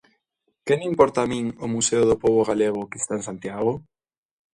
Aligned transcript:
Que 0.65 0.73
me 0.77 0.85
importa 0.91 1.19
a 1.23 1.29
min 1.31 1.45
o 1.65 1.67
Museo 1.75 2.03
do 2.09 2.19
Pobo 2.23 2.41
Galego 2.49 2.87
que 2.89 2.99
está 3.01 3.13
en 3.19 3.27
Santiago? 3.29 3.73